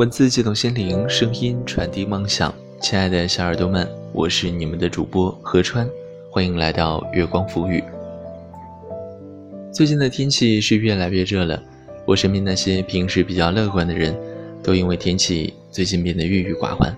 [0.00, 2.54] 文字激动心灵，声音传递梦想。
[2.80, 5.86] 亲爱的小耳朵们，我是你们的主播何川，
[6.30, 7.84] 欢迎来到月光浮语。
[9.70, 11.62] 最近的天气是越来越热了，
[12.06, 14.18] 我身边那些平时比较乐观的人，
[14.62, 16.96] 都因为天气最近变得郁郁寡欢。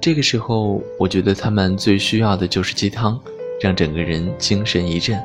[0.00, 3.18] 这个时候，我觉得他们最需要的就是鸡汤，
[3.60, 5.20] 让整个人精神一振。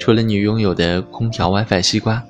[0.00, 2.20] 除了你拥有的空调、WiFi、西瓜。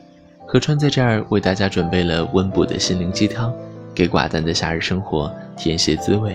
[0.54, 3.52] 何川在这儿为大家准备了温补的心灵鸡汤，
[3.92, 6.32] 给寡淡的夏日生活添些滋味。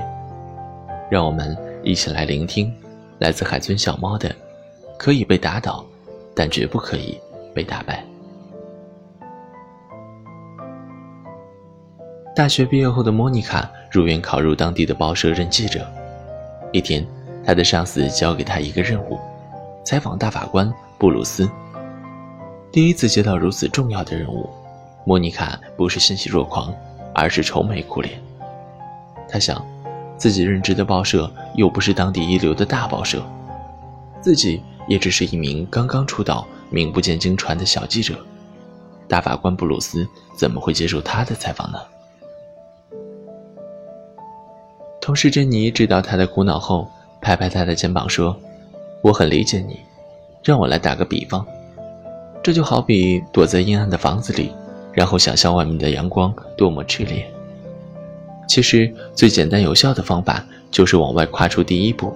[1.09, 2.69] 让我们一起来聆听，
[3.19, 4.29] 来自海豚小猫的
[4.99, 5.85] ：“可以被打倒，
[6.35, 7.17] 但绝不可以
[7.53, 8.03] 被打败。”
[12.35, 15.89] 大学毕业后的莫妮卡如愿考入当地的报社任记者。
[16.73, 17.07] 一天，
[17.45, 19.17] 她的上司交给她一个任务：
[19.85, 21.49] 采访大法官布鲁斯。
[22.71, 24.47] 第一次接到如此重要的任务，
[25.03, 26.71] 莫妮卡不是欣喜若狂，
[27.15, 28.21] 而是愁眉苦脸。
[29.27, 29.65] 她想，
[30.17, 33.23] 自己任职的报社又不是当地一流的大报社，
[34.21, 38.15] 自己也只是一名刚刚出道、名不见经传的小记者。
[39.07, 41.79] 大法官布鲁斯怎么会接受他的采访呢？
[45.01, 46.87] 同事珍妮知道他的苦恼后，
[47.19, 48.39] 拍拍他的肩膀说
[49.01, 49.79] ：“我很理解你，
[50.43, 51.43] 让我来打个比方。”
[52.41, 54.51] 这就好比躲在阴暗的房子里，
[54.93, 57.25] 然后想象外面的阳光多么炽烈。
[58.47, 62.11] 其实最简单有效的方法就是往外跨出第一步。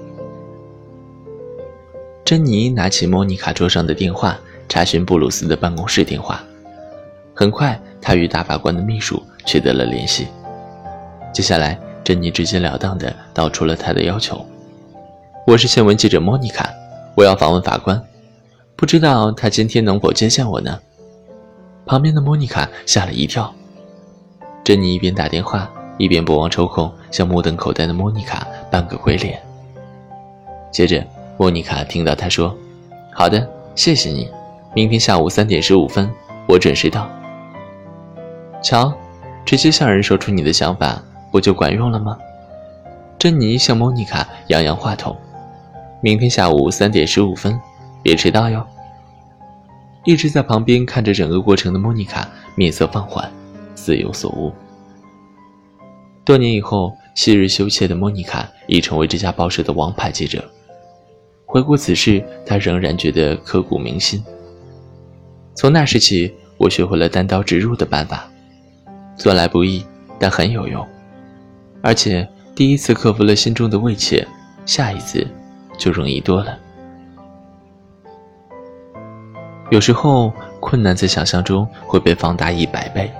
[2.25, 6.41] 珍妮拿起莫妮卡桌上的电话，查询布鲁斯的办公室电话。
[7.35, 10.27] 很快，她与大法官的秘书取得了联系。
[11.33, 14.43] 接下来，珍妮直截了当地道出了她的要求
[15.45, 16.71] ：“我是新闻记者莫妮卡，
[17.15, 18.01] 我要访问法官。”
[18.75, 20.79] 不知道他今天能否接下我呢？
[21.85, 23.53] 旁边的莫妮卡吓了一跳。
[24.63, 29.39] 珍妮一边打电话，一边不忘抽空向目瞪口呆的莫妮卡扮个鬼脸。
[30.71, 31.05] 接着，
[31.37, 32.55] 莫妮卡听到他说
[33.13, 34.29] ：“好的，谢谢你，
[34.73, 36.09] 明天下午三点十五分，
[36.47, 37.07] 我准时到。”
[38.63, 38.91] 瞧，
[39.45, 42.17] 直接向人说出你的想法，不就管用了吗？
[43.19, 45.15] 珍妮向莫妮卡扬扬话筒
[46.01, 47.59] ：“明天下午三点十五分。”
[48.03, 48.63] 别迟到哟！
[50.03, 53.31] 一直在旁边看着整个过程的莫妮卡面色放缓，
[53.73, 54.51] 似有所悟。
[56.25, 60.43] 多年以后，昔日羞怯的莫妮卡已成为这家报社的王牌记者。
[61.45, 64.21] 回顾此事，她仍然觉得刻骨铭心。
[65.55, 68.29] 从那时起，我学会了单刀直入的办法，
[69.15, 69.85] 做来不易，
[70.19, 70.85] 但很有用。
[71.81, 74.27] 而且第一次克服了心中的畏怯，
[74.65, 75.25] 下一次
[75.77, 76.57] 就容易多了。
[79.69, 83.11] 有时候，困难在想象中会被放大一百倍。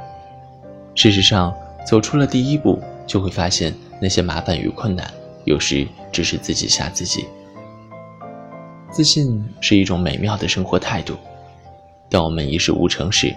[0.93, 1.53] 事实上，
[1.85, 5.09] 走出了第一步，就会发现那些麻烦与困难，
[5.45, 7.25] 有时只是自己吓自己。
[8.91, 11.15] 自信是一种美妙的生活态度。
[12.09, 13.33] 当我们一事无成时，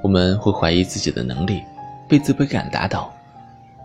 [0.00, 1.62] 我们会怀疑自己的能力，
[2.06, 3.12] 被自卑感打倒，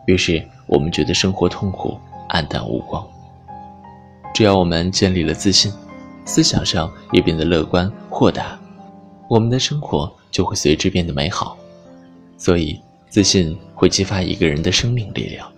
[0.05, 1.97] 于是我们觉得生活痛苦、
[2.29, 3.03] 黯淡无光。
[4.35, 5.73] 只要我们建立了自信，
[6.27, 8.59] 思想上也变得乐观豁达。
[9.27, 11.57] 我们的生活就会随之变得美好，
[12.37, 12.79] 所以
[13.09, 15.51] 自信会激发一个人的生命力量。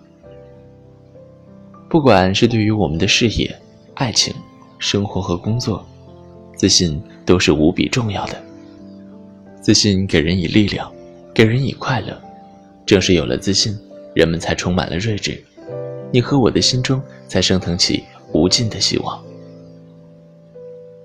[1.88, 3.54] 不管是对于我们的事业、
[3.94, 4.32] 爱情、
[4.78, 5.84] 生活和工作，
[6.54, 8.40] 自信都是无比重要的。
[9.60, 10.90] 自信给人以力量，
[11.34, 12.18] 给人以快乐。
[12.86, 13.76] 正是有了自信，
[14.14, 15.40] 人们才充满了睿智，
[16.12, 19.22] 你和我的心中才升腾起无尽的希望。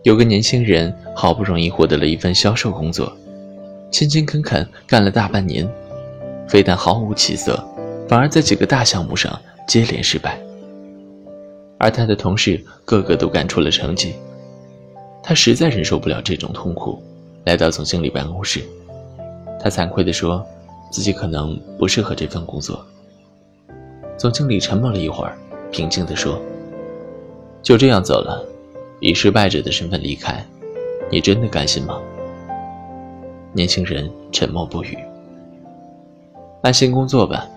[0.05, 3.11] 有个年轻人好不容易获得了一份销售工作，
[3.89, 5.67] 勤勤恳恳干了大半年，
[6.47, 7.57] 非但毫无起色，
[8.07, 9.35] 反而在几个大项目上
[9.67, 10.39] 接连失败。
[11.79, 14.13] 而他的同事个个都干出了成绩，
[15.23, 17.01] 他实在忍受不了这种痛苦，
[17.43, 18.61] 来到总经理办公室。
[19.59, 20.45] 他惭愧地说，
[20.91, 22.85] 自己可能不适合这份工作。
[24.17, 25.35] 总经理沉默了一会儿，
[25.71, 26.39] 平静地说
[27.63, 28.45] ：“就这样走了。”
[29.05, 30.43] 以失败者的身份离开，
[31.11, 32.01] 你真的甘心吗？
[33.53, 34.97] 年轻人沉默不语。
[36.63, 37.47] 安心工作吧，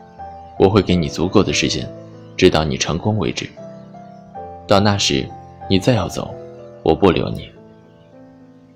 [0.59, 1.91] 我会给你足够的时间，
[2.37, 3.49] 直到你成功为止。
[4.67, 5.27] 到那时，
[5.71, 6.35] 你再要走，
[6.83, 7.49] 我不留你。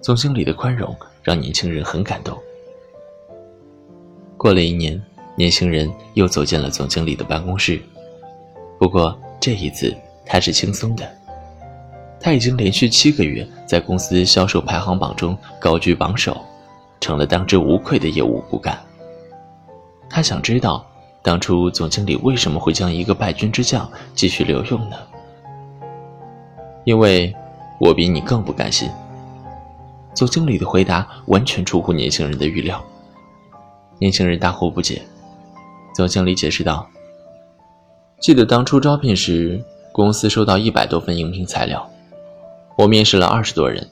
[0.01, 2.35] 总经理的宽容让年轻人很感动。
[4.39, 4.99] 过了一年，
[5.37, 7.79] 年轻人又走进了总经理的办公室，
[8.79, 9.95] 不过这一次
[10.25, 11.07] 他是轻松的。
[12.23, 16.41] 他已经连续七个月在公司销售排行榜中高居榜首，
[17.01, 18.79] 成了当之无愧的业务骨干。
[20.09, 20.87] 他想知道，
[21.21, 24.97] 当初总经理为什么会将一个败军之将继续留用呢？
[26.85, 27.35] 因为，
[27.81, 28.89] 我比你更不甘心。
[30.15, 32.81] 总经理的回答完全出乎年轻人的预料。
[33.99, 35.03] 年轻人大惑不解。
[35.95, 36.89] 总经理解释道
[38.21, 41.89] ：“记得当初招聘时，公司收到一百多份应聘材料，
[42.83, 43.89] 我面试了二十多人，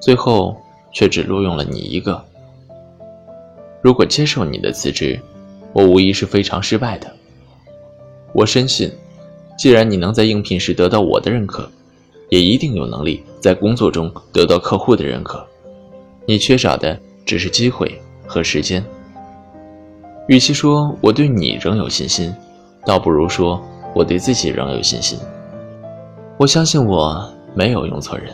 [0.00, 0.56] 最后
[0.94, 2.24] 却只录用了你一个。
[3.82, 5.20] 如果接受你的辞职，
[5.74, 7.14] 我无疑是非常失败的。
[8.32, 8.90] 我深信，
[9.58, 11.70] 既然你能在应聘时得到我的认可，
[12.30, 15.46] 也一定有能力在工作中得到客户的认可。
[16.24, 18.82] 你缺少的只是机会和时间。
[20.28, 22.34] 与其说我对你仍有信心，
[22.86, 23.62] 倒不如说
[23.94, 25.18] 我对自己仍有信心。
[26.38, 28.32] 我相信我没有用错人。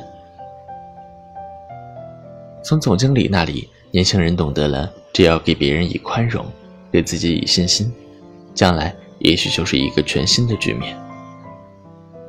[2.62, 6.44] 从总经理那里，年轻人懂得了，只要给别人以宽容，
[6.92, 7.90] 对自己以信心，
[8.54, 10.94] 将来也许就是一个全新的局面。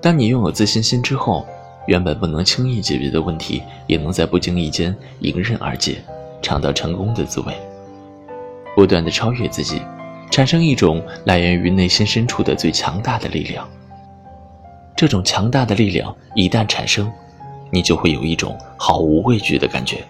[0.02, 1.46] 当你拥有自信心之后，
[1.86, 6.02] 原本不能轻易解决的问题，也能在不经意间迎刃而解，
[6.42, 7.54] 尝到成功的滋味。
[8.74, 9.82] 不断的超越自己，
[10.32, 13.68] 产生一种来源于内心深处的最强大的力量。
[14.96, 17.12] 这种强大的力量一旦产生，
[17.72, 20.04] 你就会有一种毫无畏惧的感觉。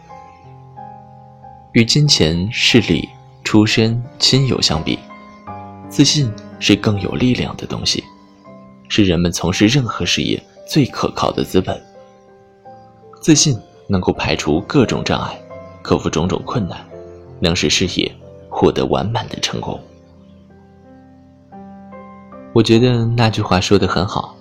[1.74, 3.10] 与金钱、势力、
[3.44, 5.00] 出身、亲友相比，
[5.90, 8.04] 自信是更有力量的东西，
[8.88, 11.82] 是人们从事任何事业最可靠的资本。
[13.22, 15.38] 自信能够排除各种障碍，
[15.82, 16.80] 克服种种困难，
[17.40, 18.12] 能使事业。
[18.58, 19.78] 获得完满的成功，
[22.54, 24.34] 我觉得那句话说的很好，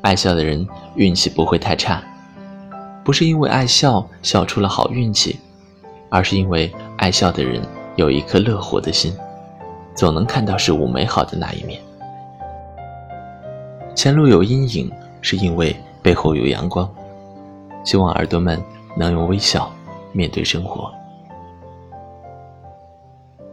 [0.00, 2.02] 爱笑的人运气不会太差，
[3.04, 5.38] 不是因为爱笑笑出了好运气，
[6.08, 7.62] 而是因为爱笑的人
[7.96, 9.12] 有一颗乐活的心，
[9.94, 11.80] 总能看到事物美好的那一面。
[13.94, 14.90] 前路有阴影，
[15.20, 16.88] 是因为背后有阳光。
[17.84, 18.62] 希望耳朵们
[18.96, 19.72] 能用微笑
[20.12, 20.92] 面对生活。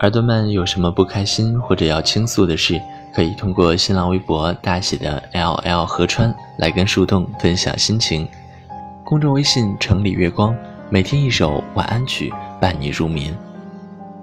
[0.01, 2.79] 耳朵们有什么不开心或者要倾诉的事，
[3.15, 8.27] 可以通过新浪微博大写的 L L 河川来跟树洞分享心情。
[9.05, 10.53] 公众微信城里月光，
[10.89, 13.33] 每天一首晚安曲伴你入眠。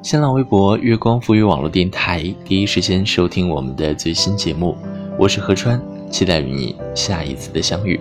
[0.02, 4.76] 新浪微博月光赋予网络电台，第一时间收听我们的最新节目。
[5.18, 5.80] 我是何川，
[6.10, 7.98] 期待与你下一次的相遇。